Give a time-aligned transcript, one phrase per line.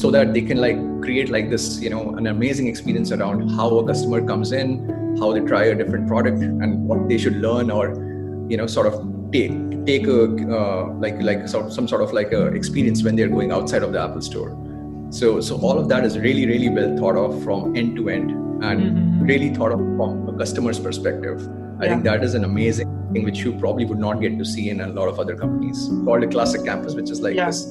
[0.00, 3.68] so that they can like create like this you know an amazing experience around how
[3.78, 4.70] a customer comes in
[5.18, 7.86] how they try a different product and what they should learn or
[8.48, 8.94] you know sort of
[9.32, 9.54] take
[9.86, 10.22] take a
[10.58, 13.82] uh, like like sort of, some sort of like a experience when they're going outside
[13.82, 14.50] of the apple store
[15.10, 18.30] so so all of that is really really well thought of from end to end
[18.30, 19.22] and mm-hmm.
[19.22, 21.48] really thought of from a customer's perspective
[21.80, 21.90] i yeah.
[21.90, 24.80] think that is an amazing thing which you probably would not get to see in
[24.80, 27.46] a lot of other companies called a classic campus which is like yeah.
[27.46, 27.62] this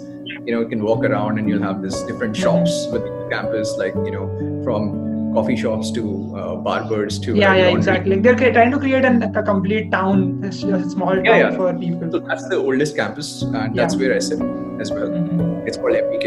[0.46, 3.76] you know you can walk around and you'll have this different shops with the campus
[3.78, 4.28] like you know
[4.64, 6.04] from coffee shops to
[6.36, 8.16] uh, barbers to yeah yeah exactly.
[8.16, 11.56] Like they're trying to create an, a complete town a small town yeah, yeah.
[11.56, 12.12] for people.
[12.12, 14.00] So that's the oldest campus and that's yeah.
[14.02, 14.42] where i sit
[14.82, 15.10] as well.
[15.10, 15.68] Mm-hmm.
[15.68, 16.26] it's called mpk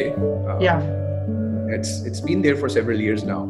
[0.50, 0.80] uh, yeah.
[1.76, 3.42] it's it's been there for several years now.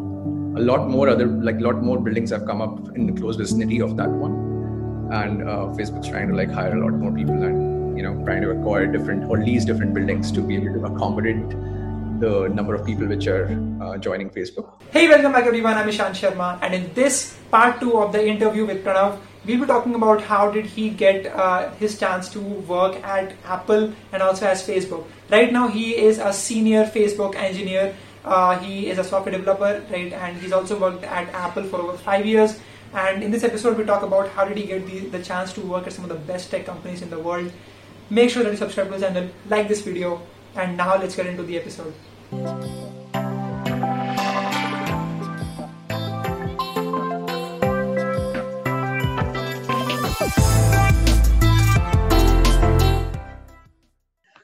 [0.60, 3.36] A lot more other like a lot more buildings have come up in the close
[3.36, 4.32] vicinity of that one.
[5.12, 8.42] And uh, facebook's trying to like hire a lot more people and you know trying
[8.42, 11.50] to acquire different or lease different buildings to be able to accommodate
[12.20, 13.46] the number of people which are
[13.80, 14.68] uh, joining Facebook.
[14.90, 15.74] Hey, welcome back everyone.
[15.74, 19.66] I'm Ishan Sharma, and in this part two of the interview with Pranav, we'll be
[19.66, 24.47] talking about how did he get uh, his chance to work at Apple and also
[24.47, 25.06] as Facebook.
[25.30, 27.94] Right now, he is a senior Facebook engineer.
[28.22, 31.97] Uh, he is a software developer, right, and he's also worked at Apple for over
[31.97, 32.60] five years.
[32.92, 35.60] And in this episode, we talk about how did he get the, the chance to
[35.60, 37.52] work at some of the best tech companies in the world.
[38.12, 40.20] Make sure that you subscribe to the channel, like this video,
[40.56, 41.94] and now let's get into the episode.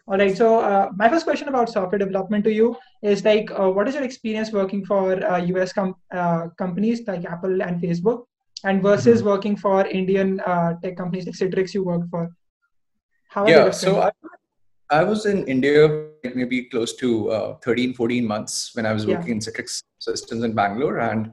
[0.07, 0.37] All right.
[0.37, 3.97] So uh, my first question about software development to you is like, uh, what is
[3.97, 8.27] your experience working for uh, US com- uh, companies like Apple and Facebook,
[8.63, 9.29] and versus mm-hmm.
[9.29, 12.31] working for Indian uh, tech companies like Citrix you work for?
[13.37, 13.71] How yeah.
[13.71, 14.11] So I,
[14.89, 19.27] I was in India maybe close to uh, 13, 14 months when I was working
[19.27, 19.33] yeah.
[19.35, 21.01] in Citrix Systems in Bangalore.
[21.01, 21.33] And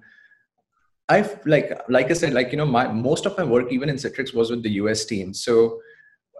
[1.07, 3.95] I've like, like I said, like, you know, my, most of my work, even in
[3.95, 5.33] Citrix was with the US team.
[5.33, 5.79] So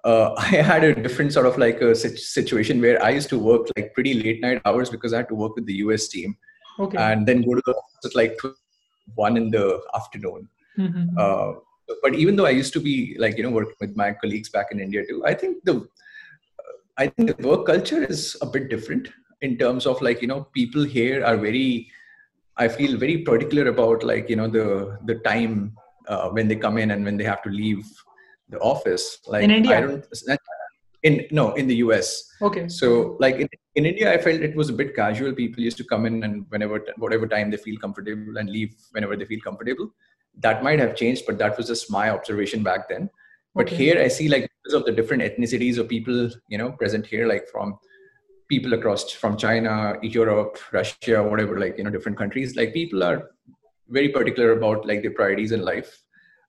[0.04, 3.68] uh, I had a different sort of like a situation where I used to work
[3.78, 6.36] like pretty late night hours because I had to work with the US team
[6.78, 6.98] okay.
[6.98, 8.38] and then go to the office like
[9.16, 10.50] one in the afternoon.
[10.78, 11.18] Mm-hmm.
[11.18, 11.54] Uh,
[12.02, 14.68] but even though I used to be like, you know, working with my colleagues back
[14.72, 15.88] in India too, I think the
[16.98, 19.10] I think the work culture is a bit different
[19.42, 21.90] in terms of like you know people here are very
[22.58, 25.76] I feel very particular about like you know the the time
[26.08, 27.86] uh, when they come in and when they have to leave
[28.50, 29.20] the office.
[29.28, 30.06] Like in India, I don't,
[31.04, 32.32] in no in the US.
[32.42, 32.68] Okay.
[32.68, 35.34] So like in, in India, I felt it was a bit casual.
[35.34, 39.16] People used to come in and whenever whatever time they feel comfortable and leave whenever
[39.16, 39.90] they feel comfortable.
[40.40, 43.10] That might have changed, but that was just my observation back then
[43.56, 43.76] but okay.
[43.76, 47.28] here i see like because of the different ethnicities of people you know present here
[47.28, 47.78] like from
[48.48, 53.30] people across from china europe russia whatever like you know different countries like people are
[53.90, 56.00] very particular about like their priorities in life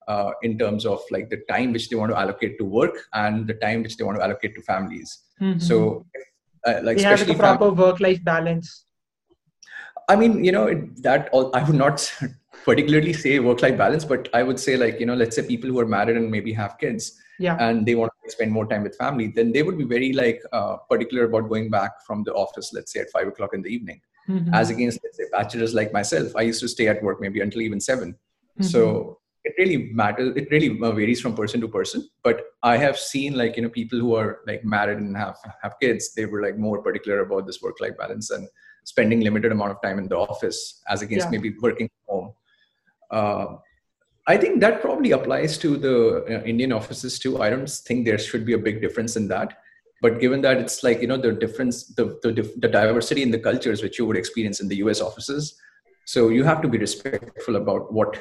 [0.07, 3.47] uh, in terms of like the time which they want to allocate to work and
[3.47, 5.59] the time which they want to allocate to families mm-hmm.
[5.59, 6.05] so
[6.67, 8.87] uh, like they especially have proper fam- work life balance
[10.09, 12.13] i mean you know it, that all i would not
[12.65, 15.69] particularly say work life balance but i would say like you know let's say people
[15.69, 17.57] who are married and maybe have kids yeah.
[17.61, 20.43] and they want to spend more time with family then they would be very like
[20.53, 23.69] uh, particular about going back from the office let's say at five o'clock in the
[23.69, 24.55] evening mm-hmm.
[24.55, 27.63] as against let's say bachelors like myself i used to stay at work maybe until
[27.63, 28.63] even 7 mm-hmm.
[28.63, 32.99] so it really matters it really uh, varies from person to person but i have
[32.99, 36.43] seen like you know people who are like married and have have kids they were
[36.43, 38.49] like more particular about this work life balance and
[38.85, 41.31] spending limited amount of time in the office as against yeah.
[41.31, 42.33] maybe working home
[44.27, 47.43] I think that probably applies to the uh, Indian offices too.
[47.43, 49.59] I don't think there should be a big difference in that.
[50.01, 53.39] But given that it's like you know the difference, the the, the diversity in the
[53.39, 55.01] cultures which you would experience in the U.S.
[55.01, 55.59] offices,
[56.05, 58.19] so you have to be respectful about what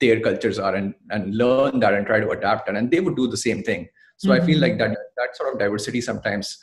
[0.00, 3.16] their cultures are and and learn that and try to adapt and, and they would
[3.16, 3.88] do the same thing.
[4.18, 4.42] So mm-hmm.
[4.42, 6.58] I feel like that that sort of diversity sometimes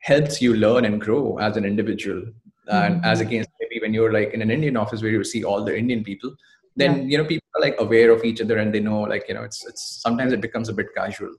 [0.00, 2.22] helps you learn and grow as an individual,
[2.68, 3.04] and mm-hmm.
[3.04, 5.76] as against maybe when you're like in an Indian office where you see all the
[5.76, 6.34] Indian people
[6.76, 7.04] then yeah.
[7.04, 9.42] you know people are like aware of each other and they know like you know
[9.42, 11.34] it's it's sometimes it becomes a bit casual.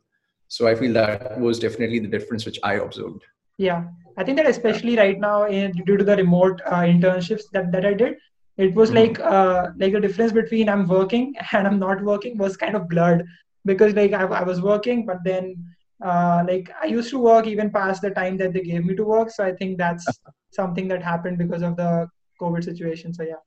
[0.47, 3.23] So i feel that was definitely the difference which i observed.
[3.57, 3.85] Yeah.
[4.17, 7.85] I think that especially right now in, due to the remote uh, internships that, that
[7.85, 8.15] i did
[8.57, 8.99] it was mm-hmm.
[8.99, 12.87] like uh, like the difference between i'm working and i'm not working was kind of
[12.87, 13.25] blurred
[13.65, 15.55] because like i, I was working but then
[16.03, 19.03] uh, like i used to work even past the time that they gave me to
[19.03, 19.31] work.
[19.31, 20.05] So i think that's
[20.51, 22.07] something that happened because of the
[22.41, 23.13] covid situation.
[23.13, 23.43] So yeah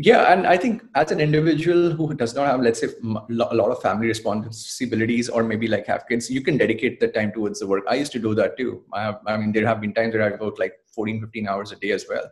[0.00, 3.70] yeah and i think as an individual who does not have let's say a lot
[3.72, 7.66] of family responsibilities or maybe like have kids you can dedicate the time towards the
[7.66, 7.82] work.
[7.88, 8.84] I used to do that too.
[8.92, 11.72] I, have, I mean there have been times where i worked like 14 15 hours
[11.72, 12.30] a day as well.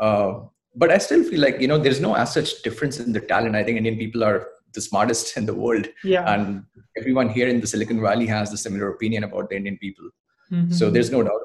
[0.00, 3.20] Uh, but i still feel like you know there's no as such difference in the
[3.20, 3.54] talent.
[3.54, 5.86] I think indian people are the smartest in the world.
[6.02, 6.32] Yeah.
[6.32, 6.64] and
[6.96, 10.08] everyone here in the silicon valley has a similar opinion about the indian people.
[10.52, 10.72] Mm-hmm.
[10.72, 11.40] so there's no doubt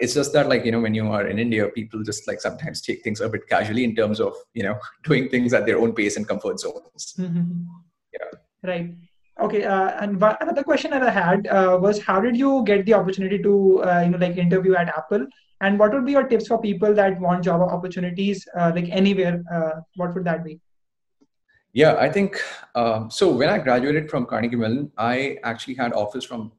[0.00, 2.80] it's just that like you know when you are in india people just like sometimes
[2.80, 5.92] take things a bit casually in terms of you know doing things at their own
[5.92, 7.14] pace and comfort zones.
[7.18, 7.62] Mm-hmm.
[8.14, 8.30] yeah.
[8.62, 8.94] Right.
[9.40, 12.94] Okay uh, and another question that i had uh, was how did you get the
[12.94, 15.26] opportunity to uh, you know like interview at apple?
[15.62, 19.42] And what would be your tips for people that want job opportunities uh, like anywhere
[19.54, 20.58] uh, what would that be?
[21.72, 22.40] Yeah i think
[22.74, 26.50] um, so when i graduated from carnegie mellon i actually had offers from a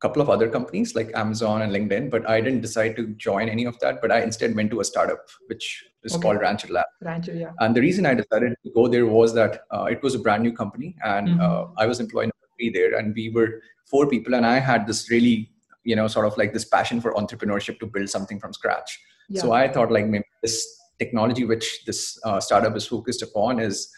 [0.00, 3.64] couple of other companies like amazon and linkedin but i didn't decide to join any
[3.64, 6.22] of that but i instead went to a startup which is okay.
[6.22, 9.62] called rancher lab rancher yeah and the reason i decided to go there was that
[9.70, 11.40] uh, it was a brand new company and mm-hmm.
[11.40, 12.30] Uh, i was employed
[12.74, 15.50] there and we were four people and i had this really
[15.84, 19.40] you know sort of like this passion for entrepreneurship to build something from scratch yeah.
[19.40, 23.90] so i thought like maybe this technology which this uh, startup is focused upon is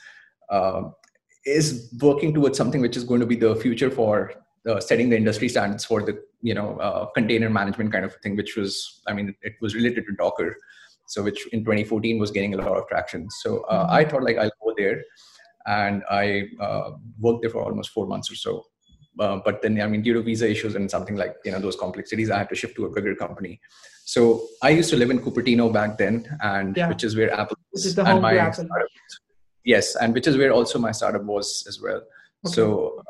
[0.51, 0.83] uh,
[1.45, 4.33] is working towards something which is going to be the future for
[4.69, 8.37] uh, setting the industry standards for the you know uh, container management kind of thing
[8.37, 10.57] which was i mean it was related to docker
[11.07, 13.95] so which in 2014 was getting a lot of traction so uh, mm-hmm.
[13.95, 15.03] i thought like i'll go there
[15.67, 18.65] and i uh, worked there for almost four months or so
[19.21, 21.77] uh, but then i mean due to visa issues and something like you know those
[21.77, 23.61] complexities i had to shift to a bigger company
[24.05, 26.89] so i used to live in cupertino back then and yeah.
[26.89, 28.67] which is where apple is the home my apple.
[29.65, 32.01] yes and which is where also my startup was as well
[32.47, 32.55] okay.
[32.55, 33.03] so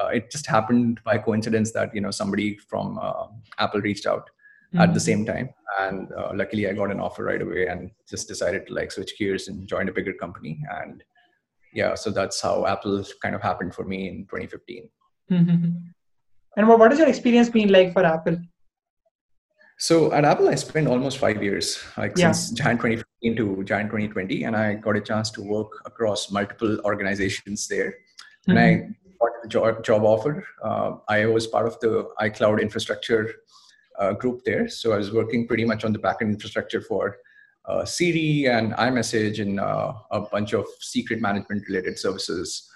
[0.00, 3.26] uh, it just happened by coincidence that you know somebody from uh,
[3.58, 4.80] apple reached out mm-hmm.
[4.80, 5.04] at the mm-hmm.
[5.04, 5.48] same time
[5.80, 9.16] and uh, luckily i got an offer right away and just decided to like switch
[9.18, 11.02] gears and join a bigger company and
[11.72, 14.88] yeah so that's how apple kind of happened for me in 2015
[15.30, 15.70] Mm-hmm.
[16.56, 18.38] And what has your experience been like for Apple?
[19.78, 22.30] So at Apple, I spent almost five years, like yeah.
[22.30, 26.78] since Jan 2015 to Jan 2020, and I got a chance to work across multiple
[26.84, 27.94] organizations there.
[28.48, 28.58] Mm-hmm.
[28.58, 28.88] I
[29.32, 30.44] got a job, job offer.
[30.62, 33.34] Uh, I was part of the iCloud infrastructure
[33.98, 37.18] uh, group there, so I was working pretty much on the backend infrastructure for
[37.66, 42.70] uh, Siri and iMessage and uh, a bunch of secret management related services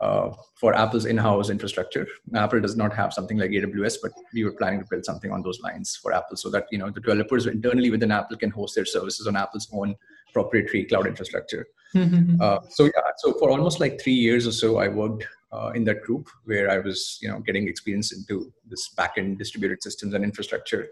[0.00, 2.06] uh, for Apple's in-house infrastructure.
[2.34, 5.42] Apple does not have something like AWS, but we were planning to build something on
[5.42, 8.74] those lines for Apple, so that you know the developers internally within Apple can host
[8.74, 9.94] their services on Apple's own
[10.32, 11.66] proprietary cloud infrastructure.
[11.94, 12.40] Mm-hmm.
[12.40, 15.84] Uh, so yeah, so for almost like three years or so, I worked uh, in
[15.84, 20.24] that group where I was you know getting experience into this backend distributed systems and
[20.24, 20.88] infrastructure.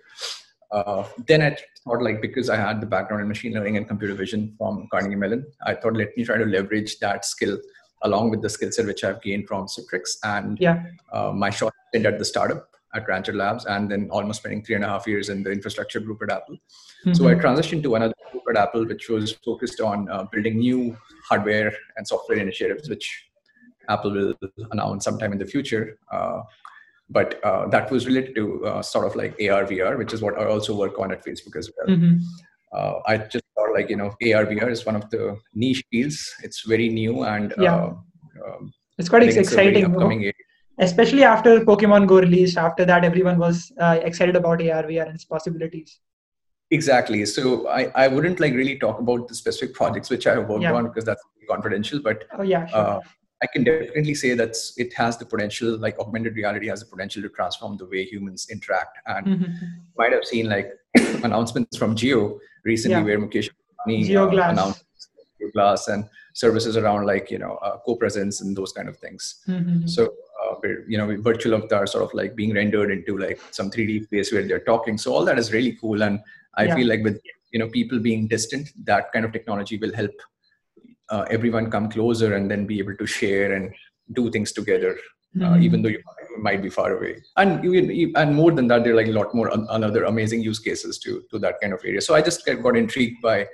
[0.70, 4.14] Uh, then I thought like because I had the background in machine learning and computer
[4.14, 7.58] vision from Carnegie Mellon, I thought let me try to leverage that skill
[8.02, 10.84] along with the skill set which I've gained from Citrix and yeah.
[11.12, 14.74] uh, my short stint at the startup at Rancher Labs, and then almost spending three
[14.74, 16.56] and a half years in the infrastructure group at Apple.
[17.04, 17.12] Mm-hmm.
[17.14, 20.96] So I transitioned to another group at Apple, which was focused on uh, building new
[21.28, 23.29] hardware and software initiatives, which
[23.90, 24.34] Apple will
[24.70, 25.98] announce sometime in the future.
[26.10, 26.42] Uh,
[27.10, 30.38] but uh, that was related to uh, sort of like AR, VR, which is what
[30.38, 31.96] I also work on at Facebook as well.
[31.96, 32.16] Mm-hmm.
[32.72, 36.32] Uh, I just thought like you know AR VR is one of the niche fields.
[36.44, 37.74] It's very new and yeah.
[37.74, 37.94] Uh,
[38.46, 40.32] um, it's quite exciting.
[40.78, 45.14] Especially after Pokemon Go released, after that everyone was uh, excited about AR VR and
[45.14, 45.98] its possibilities.
[46.70, 47.26] Exactly.
[47.26, 50.62] So I, I wouldn't like really talk about the specific projects which I have worked
[50.62, 50.72] yeah.
[50.72, 52.00] on because that's confidential.
[52.00, 52.78] But oh yeah, sure.
[52.78, 53.00] uh,
[53.42, 57.22] I can definitely say that it has the potential, like augmented reality has the potential
[57.22, 58.98] to transform the way humans interact.
[59.06, 59.66] And mm-hmm.
[59.96, 60.72] might have seen like
[61.24, 63.04] announcements from Jio recently yeah.
[63.04, 63.48] where Mukesh
[63.86, 64.84] Ambani uh, announced
[65.54, 66.04] Glass and
[66.34, 69.42] services around like you know uh, co-presence and those kind of things.
[69.48, 69.86] Mm-hmm.
[69.86, 74.04] So uh, you know virtual avatar sort of like being rendered into like some 3D
[74.04, 74.98] space where they're talking.
[74.98, 76.20] So all that is really cool, and
[76.56, 76.74] I yeah.
[76.76, 77.20] feel like with
[77.52, 80.12] you know people being distant, that kind of technology will help
[81.10, 83.72] uh, everyone come closer and then be able to share and
[84.12, 84.96] do things together
[85.36, 85.62] uh, mm-hmm.
[85.62, 86.02] even though you
[86.38, 87.22] might be far away.
[87.36, 90.58] And even, and more than that there are like a lot more another amazing use
[90.58, 92.00] cases to to that kind of area.
[92.00, 93.46] So i just got intrigued by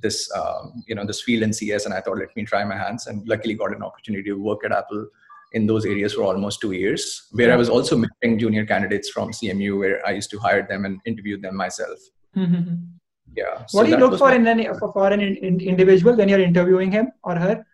[0.00, 2.76] this um, you know this field in cs and i thought let me try my
[2.76, 3.06] hands.
[3.06, 5.06] And luckily got an opportunity to work at apple
[5.52, 9.30] in those areas for almost two years where i was also mentoring junior candidates from
[9.32, 11.98] cmu where i used to hire them and interview them myself.
[12.34, 12.96] Mm-hmm
[13.36, 13.58] yeah.
[13.70, 16.92] What so do you look for in an for an in, individual when you're interviewing
[16.92, 17.66] him or her?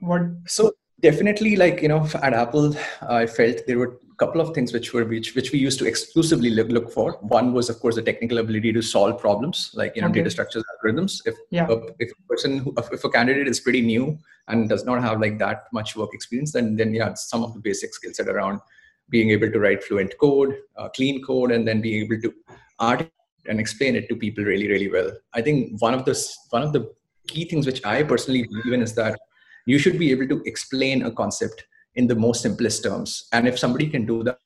[0.00, 0.22] What?
[0.46, 2.76] So definitely like you know at apple
[3.08, 5.86] i felt there were a couple of things which were which which we used to
[5.86, 7.12] exclusively look, look for.
[7.22, 10.18] One was of course the technical ability to solve problems like you know okay.
[10.20, 11.22] data structures algorithms.
[11.24, 11.66] If yeah.
[11.70, 15.20] a, if a person who, if a candidate is pretty new and does not have
[15.20, 18.60] like that much work experience then then yeah some of the basic skill set around
[19.08, 22.34] being able to write fluent code uh, clean code and then being able to
[22.78, 23.10] art
[23.46, 25.10] and explain it to people really really well.
[25.34, 26.14] I think one of the
[26.50, 26.90] one of the
[27.30, 29.18] key things which i personally believe in is that
[29.66, 33.28] you should be able to explain a concept in the most simplest terms.
[33.32, 34.38] And if somebody can do that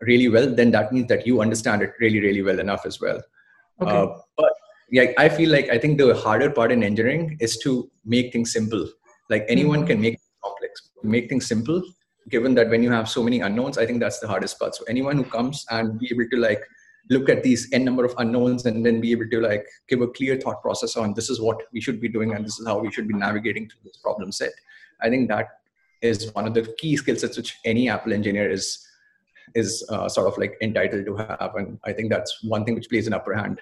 [0.00, 3.22] really well then that means that you understand it really really well enough as well.
[3.80, 3.90] Okay.
[3.90, 4.06] Uh,
[4.36, 4.52] but
[4.90, 8.52] yeah i feel like i think the harder part in engineering is to make things
[8.52, 8.86] simple.
[9.30, 9.86] Like anyone mm-hmm.
[9.86, 11.82] can make complex make things simple
[12.28, 14.74] given that when you have so many unknowns i think that's the hardest part.
[14.74, 16.62] So anyone who comes and be able to like
[17.10, 20.08] look at these n number of unknowns and then be able to like give a
[20.08, 22.78] clear thought process on this is what we should be doing and this is how
[22.78, 24.52] we should be navigating through this problem set.
[25.02, 25.48] I think that
[26.00, 28.86] is one of the key skill sets which any apple engineer is
[29.54, 31.54] is uh, sort of like entitled to have.
[31.56, 33.60] And i think that's one thing which plays an upper hand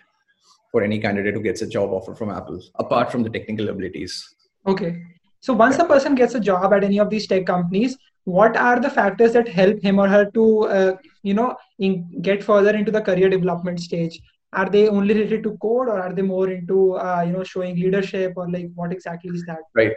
[0.71, 4.35] for any candidate who gets a job offer from apple apart from the technical abilities.
[4.67, 5.03] Okay.
[5.41, 8.79] So once a person gets a job at any of these tech companies what are
[8.79, 12.91] the factors that help him or her to uh, you know in, get further into
[12.91, 14.21] the career development stage?
[14.52, 17.76] Are they only related to code or are they more into uh, you know showing
[17.76, 19.61] leadership or like what exactly is that?
[19.75, 19.93] Right.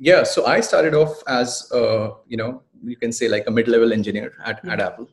[0.00, 3.92] Yeah so i started off as uh, you know you can say like a mid-level
[3.92, 5.08] engineer at, at apple.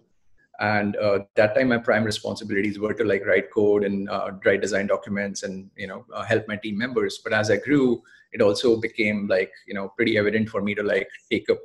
[0.60, 4.62] And uh, that time my prime responsibilities were to like write code and uh, write
[4.62, 7.20] design documents and you know uh, help my team members.
[7.24, 10.84] But as i grew it also became like you know pretty evident for me to
[10.84, 11.60] like take up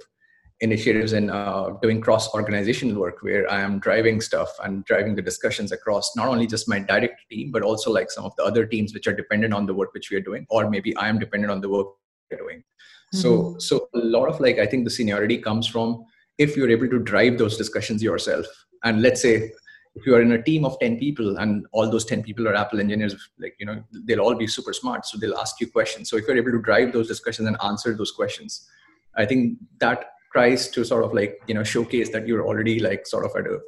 [0.61, 5.23] initiatives in uh, doing cross organizational work where I am driving stuff and driving the
[5.23, 8.67] discussions across not only just my direct team, but also like some of the other
[8.67, 11.19] teams which are dependent on the work which we are doing, or maybe I am
[11.19, 11.87] dependent on the work
[12.31, 12.59] we're doing.
[12.59, 13.19] Mm-hmm.
[13.19, 16.05] So, so a lot of like, I think the seniority comes from
[16.39, 18.47] if you're able to drive those discussions yourself.
[18.85, 19.51] And let's say
[19.95, 22.55] if you are in a team of 10 people and all those 10 people are
[22.55, 25.07] Apple engineers, like, you know, they'll all be super smart.
[25.07, 26.09] So they'll ask you questions.
[26.09, 28.69] So if you're able to drive those discussions and answer those questions,
[29.17, 33.07] I think that tries to sort of like you know showcase that you're already like
[33.07, 33.59] sort of at a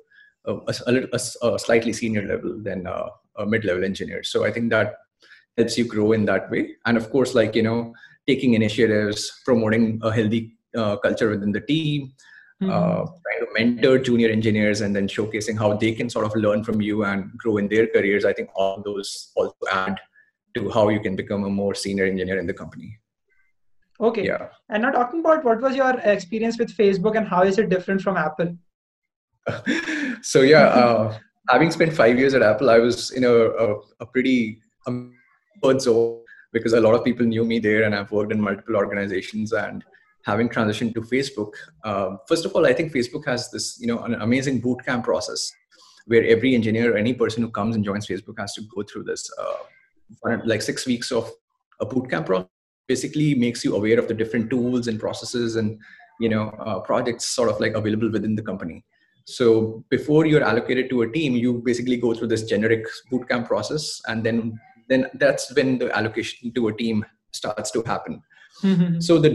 [0.45, 0.55] a,
[0.89, 4.23] a, a, a slightly senior level than a, a mid-level engineer.
[4.25, 4.97] So i think that
[5.57, 6.77] helps you grow in that way.
[6.87, 7.95] And of course like you know
[8.27, 12.13] taking initiatives promoting a healthy uh, culture within the team
[12.63, 12.71] mm-hmm.
[12.71, 16.65] uh, trying to mentor junior engineers and then showcasing how they can sort of learn
[16.65, 19.99] from you and grow in their careers i think all those also add
[20.55, 22.99] to how you can become a more senior engineer in the company
[24.01, 24.27] Okay.
[24.27, 24.49] Yeah.
[24.69, 28.01] And now talking about what was your experience with Facebook and how is it different
[28.01, 28.57] from Apple?
[30.23, 31.19] so yeah, uh,
[31.49, 36.21] having spent five years at Apple, I was in a, a, a pretty comfort zone
[36.53, 39.53] because a lot of people knew me there, and I've worked in multiple organizations.
[39.53, 39.85] And
[40.25, 41.53] having transitioned to Facebook,
[41.85, 45.05] uh, first of all, I think Facebook has this you know an amazing boot camp
[45.05, 45.51] process
[46.07, 49.31] where every engineer, any person who comes and joins Facebook, has to go through this
[49.41, 51.31] uh, like six weeks of
[51.81, 52.49] a boot camp process
[52.89, 55.79] basically makes you aware of the different tools and processes and
[56.21, 58.85] you know uh, projects sort of like available within the company.
[59.25, 64.01] So before you're allocated to a team you basically go through this generic bootcamp process
[64.09, 64.59] and then
[64.89, 68.23] then that's when the allocation to a team starts to happen.
[68.63, 69.01] Mm-hmm.
[69.01, 69.31] so the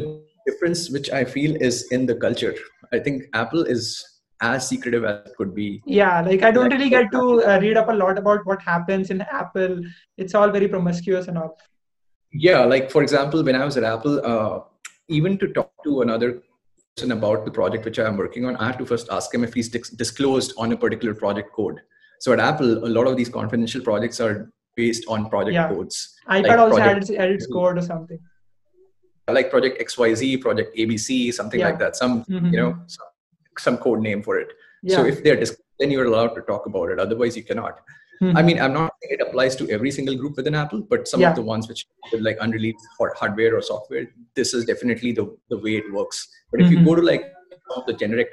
[0.47, 2.53] difference which i feel is in the culture.
[2.93, 3.85] I think apple is
[4.41, 5.81] as secretive as it could be.
[5.85, 9.09] Yeah like i don't really get to uh, read up a lot about what happens
[9.09, 9.81] in apple.
[10.17, 11.57] It's all very promiscuous and all
[12.31, 14.59] yeah like for example when i was at apple uh,
[15.07, 16.41] even to talk to another
[16.95, 19.53] person about the project which i'm working on i have to first ask him if
[19.53, 21.79] he's disclosed on a particular project code
[22.19, 25.69] so at apple a lot of these confidential projects are based on project yeah.
[25.69, 28.19] codes ipad like also project, had its code or something
[29.29, 31.67] like project xyz project abc something yeah.
[31.67, 32.53] like that some mm-hmm.
[32.53, 33.07] you know some,
[33.57, 34.49] some, code name for it
[34.83, 34.95] yeah.
[34.95, 37.79] so if they're dis- then you're allowed to talk about it otherwise you cannot
[38.21, 38.37] Mm-hmm.
[38.37, 41.21] I mean, I'm not saying it applies to every single group within Apple, but some
[41.21, 41.29] yeah.
[41.29, 41.85] of the ones which
[42.19, 46.27] like unreleased hardware or software, this is definitely the, the way it works.
[46.51, 46.79] But if mm-hmm.
[46.79, 47.31] you go to like
[47.85, 48.29] the generic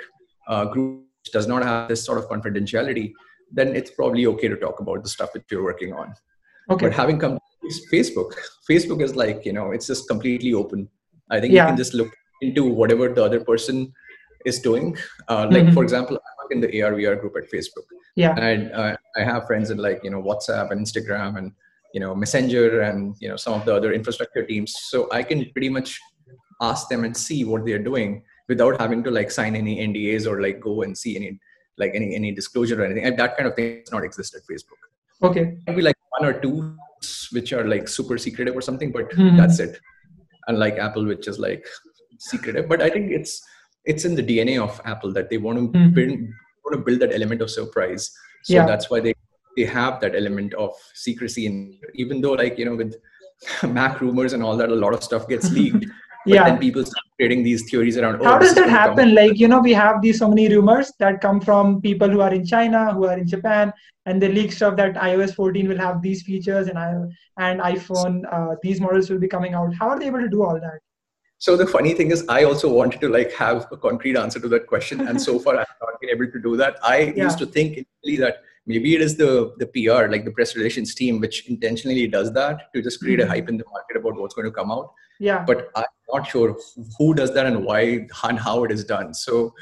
[0.49, 3.13] uh, group which does not have this sort of confidentiality,
[3.51, 6.15] then it's probably okay to talk about the stuff that you're working on.
[6.71, 6.87] Okay.
[6.87, 8.33] But having come to Facebook,
[8.71, 10.89] Facebook is like, you know, it's just completely open.
[11.31, 11.65] I think yeah.
[11.65, 13.93] you can just look into whatever the other person
[14.45, 14.97] is doing.
[15.29, 15.75] Uh, like, mm-hmm.
[15.75, 16.19] for example,
[16.51, 17.87] in the AR VR group at Facebook.
[18.17, 18.35] Yeah.
[18.39, 21.53] And I, uh, I have friends in like, you know, WhatsApp and Instagram and,
[21.93, 24.75] you know, Messenger and, you know, some of the other infrastructure teams.
[24.79, 26.01] So I can pretty much
[26.61, 30.41] ask them and see what they're doing without having to like sign any NDAs or
[30.41, 31.39] like go and see any,
[31.79, 33.05] like any, any disclosure or anything.
[33.05, 34.81] And that kind of thing does not exist at Facebook.
[35.23, 35.57] Okay.
[35.67, 36.77] Maybe like one or two
[37.33, 39.37] which are like super secretive or something, but mm-hmm.
[39.37, 39.81] that's it.
[40.49, 41.67] Unlike Apple, which is like
[42.19, 42.69] secretive.
[42.69, 43.43] But I think it's
[43.85, 45.95] it's in the DNA of Apple that they want to mm-hmm.
[45.95, 46.19] build
[46.65, 48.11] want to build that element of surprise.
[48.45, 48.67] So yeah.
[48.67, 49.15] that's why they
[49.57, 51.47] they have that element of secrecy.
[51.47, 52.97] And even though like you know with
[53.61, 55.87] MacRumors and all that, a lot of stuff gets leaked.
[56.27, 56.45] But yeah.
[56.45, 58.23] then people start creating these theories around.
[58.23, 59.15] Oh, How does that happen?
[59.15, 62.33] Like you know, we have these so many rumors that come from people who are
[62.33, 63.73] in China, who are in Japan,
[64.07, 66.95] and they leak stuff that iOS 14 will have these features and I
[67.39, 69.75] and iPhone uh, these models will be coming out.
[69.75, 70.81] How are they able to do all that?
[71.45, 74.49] So the funny thing is, I also wanted to like have a concrete answer to
[74.49, 76.79] that question, and so far I've not been able to do that.
[76.83, 77.25] I yeah.
[77.25, 80.95] used to think initially that maybe it is the the PR, like the press relations
[80.95, 83.29] team, which intentionally does that to just create mm-hmm.
[83.31, 84.95] a hype in the market about what's going to come out.
[85.21, 85.45] Yeah.
[85.47, 85.85] But I'm
[86.15, 86.57] not sure
[86.97, 89.13] who does that and why and how it is done.
[89.13, 89.53] So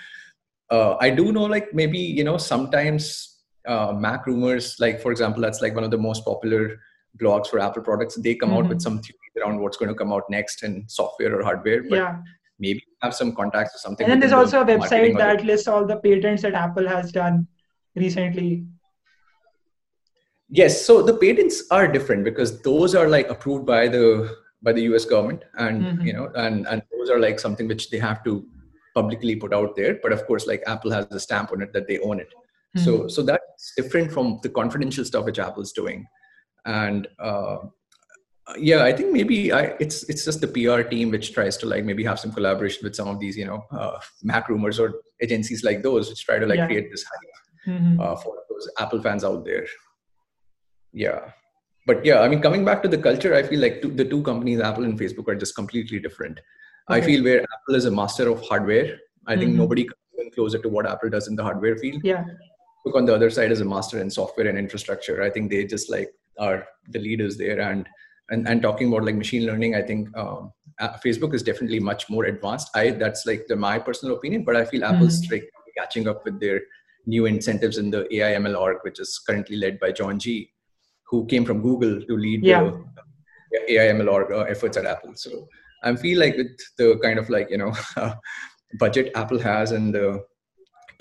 [0.70, 5.60] uh, I do know, like maybe you know, sometimes uh, MacRumors, like for example, that's
[5.60, 6.78] like one of the most popular
[7.20, 8.16] blogs for Apple products.
[8.16, 8.58] They come mm-hmm.
[8.58, 8.82] out with mm-hmm.
[8.82, 11.82] some theories around what's going to come out next in software or hardware.
[11.82, 12.16] But yeah.
[12.58, 14.04] Maybe have some contacts or something.
[14.04, 17.10] And then there's also the a website that lists all the patents that Apple has
[17.10, 17.48] done
[17.96, 18.64] recently
[20.54, 24.82] Yes, so the patents are different because those are like approved by the by the
[24.82, 26.06] US government, and mm-hmm.
[26.06, 28.46] you know, and and those are like something which they have to
[28.94, 29.98] publicly put out there.
[30.02, 32.28] But of course, like Apple has a stamp on it that they own it.
[32.76, 32.84] Mm-hmm.
[32.84, 36.06] So so that's different from the confidential stuff which Apple's doing,
[36.64, 37.08] and.
[37.18, 37.58] Uh,
[38.58, 41.84] yeah i think maybe I, it's it's just the pr team which tries to like
[41.84, 45.82] maybe have some collaboration with some of these you know uh, MacRumors or agencies like
[45.82, 46.66] those which try to like yeah.
[46.66, 48.00] create this hype mm-hmm.
[48.00, 49.66] uh, for those apple fans out there
[50.92, 51.30] yeah
[51.86, 54.22] but yeah i mean coming back to the culture i feel like two, the two
[54.22, 56.40] companies apple and facebook are just completely different
[56.90, 56.98] okay.
[56.98, 59.58] i feel where apple is a master of hardware i think mm-hmm.
[59.58, 62.24] nobody comes closer to what apple does in the hardware field yeah
[62.84, 65.64] look on the other side is a master in software and infrastructure i think they
[65.64, 67.88] just like are the leaders there and
[68.30, 70.52] and, and talking about like machine learning i think um,
[71.04, 74.64] facebook is definitely much more advanced i that's like the, my personal opinion but i
[74.64, 75.34] feel apple's mm-hmm.
[75.34, 76.60] like catching up with their
[77.06, 80.52] new incentives in the ai ml org which is currently led by john g
[81.12, 82.70] who came from Google to lead yeah.
[83.50, 85.12] the AIML or uh, efforts at Apple.
[85.14, 85.46] So
[85.84, 87.72] I feel like with the kind of like you know
[88.78, 90.24] budget Apple has and the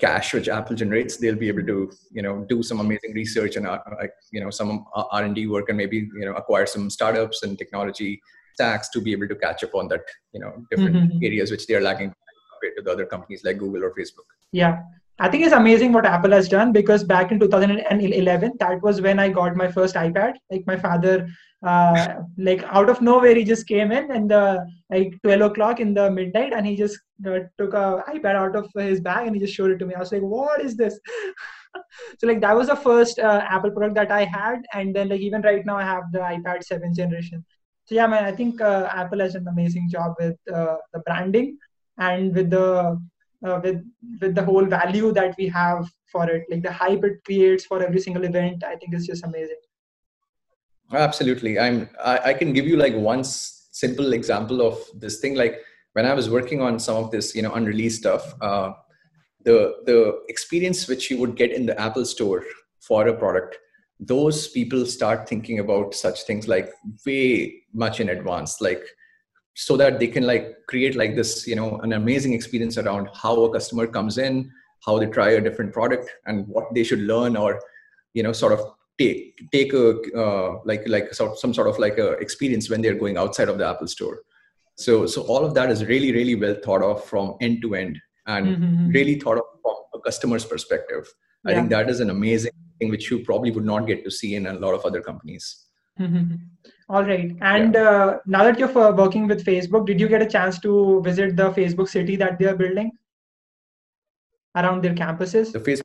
[0.02, 3.66] cash which Apple generates, they'll be able to you know do some amazing research and
[3.66, 6.90] uh, like you know some R and D work and maybe you know acquire some
[6.90, 8.20] startups and technology
[8.54, 11.24] stacks to be able to catch up on that you know different mm-hmm.
[11.24, 12.12] areas which they are lagging
[12.52, 14.28] compared to the other companies like Google or Facebook.
[14.50, 14.82] Yeah,
[15.22, 19.20] I think it's amazing what Apple has done because back in 2011, that was when
[19.20, 20.34] I got my first iPad.
[20.50, 21.28] Like my father,
[21.64, 25.94] uh, like out of nowhere, he just came in and the like 12 o'clock in
[25.94, 29.40] the midnight, and he just uh, took a iPad out of his bag and he
[29.40, 29.94] just showed it to me.
[29.94, 30.98] I was like, "What is this?"
[32.18, 35.20] so like that was the first uh, Apple product that I had, and then like
[35.20, 37.44] even right now I have the iPad 7th generation.
[37.84, 40.98] So yeah, man, I think uh, Apple has done an amazing job with uh, the
[41.06, 41.58] branding
[41.98, 43.00] and with the
[43.46, 43.82] uh, with
[44.20, 46.44] with the whole value that we have for it.
[46.50, 49.62] Like the hype it creates for every single event i think is just amazing.
[50.92, 51.58] Absolutely.
[51.58, 55.34] I'm I, I, can give you like one simple example of this thing.
[55.34, 55.60] Like
[55.94, 58.72] when i was working on some of this you know unreleased stuff uh,
[59.44, 62.42] the the experience which you would get in the apple store
[62.80, 63.58] for a product
[64.04, 66.70] those people start thinking about such things like
[67.06, 68.60] way much in advance.
[68.60, 68.82] Like
[69.54, 73.44] so that they can like create like this you know an amazing experience around how
[73.44, 74.50] a customer comes in
[74.84, 77.60] how they try a different product and what they should learn or
[78.14, 78.60] you know sort of
[78.98, 79.86] take take a
[80.16, 83.66] uh, like like some sort of like a experience when they're going outside of the
[83.66, 84.22] apple store
[84.76, 87.98] so so all of that is really really well thought of from end to end
[88.26, 88.88] and mm-hmm.
[88.88, 91.06] really thought of from a customer's perspective
[91.44, 91.52] yeah.
[91.52, 94.34] i think that is an amazing thing which you probably would not get to see
[94.34, 95.66] in a lot of other companies
[96.00, 96.36] mm-hmm.
[96.88, 97.36] All right.
[97.40, 97.80] And yeah.
[97.80, 101.36] uh, now that you're uh, working with Facebook, did you get a chance to visit
[101.36, 102.92] the Facebook city that they are building
[104.56, 105.52] around their campuses?
[105.52, 105.82] The Facebook,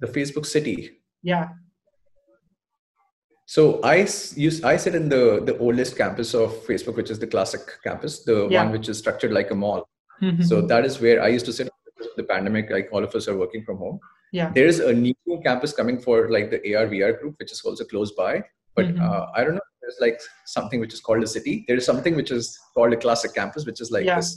[0.00, 1.00] the Facebook city.
[1.22, 1.48] Yeah.
[3.46, 7.26] So I use I sit in the the oldest campus of Facebook, which is the
[7.26, 8.62] classic campus, the yeah.
[8.62, 9.88] one which is structured like a mall.
[10.22, 10.42] Mm-hmm.
[10.42, 11.70] So that is where I used to sit.
[12.16, 14.00] The pandemic, like all of us are working from home.
[14.32, 14.50] Yeah.
[14.52, 17.84] There is a new campus coming for like the AR VR group, which is also
[17.84, 18.42] close by
[18.78, 19.10] but mm-hmm.
[19.10, 20.20] uh, i don't know there's like
[20.56, 23.66] something which is called a city there is something which is called a classic campus
[23.68, 24.16] which is like yeah.
[24.16, 24.30] this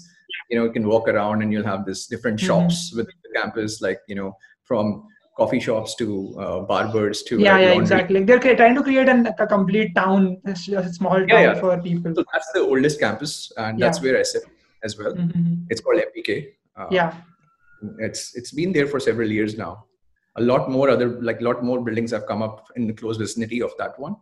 [0.50, 2.48] you know you can walk around and you'll have this different mm-hmm.
[2.48, 4.30] shops within the campus like you know
[4.64, 5.04] from
[5.38, 6.08] coffee shops to
[6.44, 10.38] uh, barbers to yeah yeah exactly like they're trying to create an, a complete town
[10.46, 11.60] a small town yeah, yeah.
[11.60, 14.06] for people so that's the oldest campus and that's yeah.
[14.06, 14.44] where i sit
[14.84, 15.54] as well mm-hmm.
[15.70, 17.14] it's called mpk uh, yeah
[18.08, 19.86] it's it's been there for several years now
[20.38, 23.18] a lot more other like a lot more buildings have come up in the close
[23.18, 24.16] vicinity of that one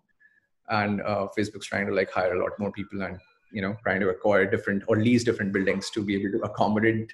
[0.69, 3.17] and uh, facebook's trying to like hire a lot more people and
[3.51, 7.12] you know trying to acquire different or lease different buildings to be able to accommodate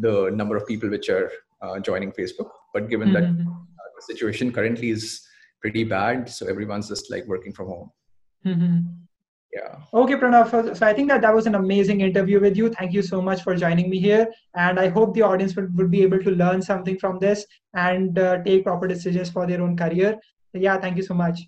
[0.00, 1.30] the number of people which are
[1.62, 2.50] uh, joining facebook.
[2.72, 3.36] But given mm-hmm.
[3.38, 5.26] that uh, the situation currently is
[5.60, 7.90] pretty bad so everyone's just like working from home.
[8.46, 8.78] Mm-hmm.
[9.54, 9.76] yeah.
[9.94, 12.70] Okay pranav so i think that that was an amazing interview with you.
[12.70, 15.90] Thank you so much for joining me here and i hope the audience would, would
[15.90, 19.76] be able to learn something from this and uh, take proper decisions for their own
[19.76, 20.18] career.
[20.52, 21.40] So, yeah thank you so much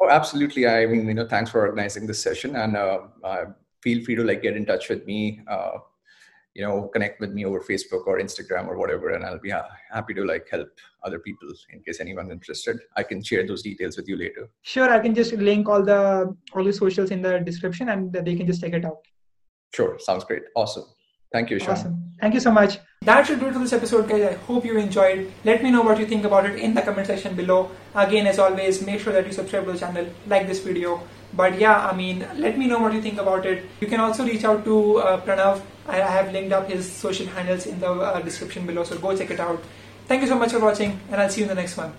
[0.00, 0.66] oh absolutely.
[0.66, 2.56] I mean you know thanks for organizing this session.
[2.56, 3.44] And uh, uh,
[3.82, 5.78] feel free to like get in touch with me uh,
[6.54, 9.68] you know connect with me over facebook or instagram or whatever and i'll be ha-
[9.92, 10.68] happy to like help
[11.02, 12.78] other people in case anyone's interested.
[12.96, 14.48] I can share those details with you later.
[14.62, 18.36] Sure i can just link all the all the socials in the description and they
[18.36, 19.00] can just check it out.
[19.74, 20.44] Sure sounds great.
[20.54, 20.86] Awesome
[21.34, 21.70] Thank you, Sean.
[21.70, 21.94] Awesome.
[22.20, 22.78] Thank you so much.
[23.02, 24.22] That should do it for this episode, guys.
[24.22, 25.32] I hope you enjoyed.
[25.44, 27.72] Let me know what you think about it in the comment section below.
[28.02, 31.02] Again, as always, make sure that you subscribe to the channel, like this video.
[31.40, 33.66] But yeah, I mean, let me know what you think about it.
[33.80, 35.60] You can also reach out to uh, Pranav.
[35.88, 39.30] I have linked up his social handles in the uh, description below, so go check
[39.38, 39.60] it out.
[40.06, 41.94] Thank you so much for watching, and I'll see you in the next one.